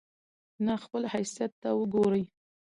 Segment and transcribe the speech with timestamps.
[0.65, 2.23] نه خپل حيثت ته وګوري